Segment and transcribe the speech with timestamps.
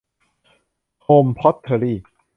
[1.03, 1.97] โฮม พอตเทอรี่